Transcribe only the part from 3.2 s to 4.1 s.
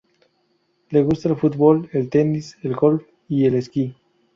y el esquí.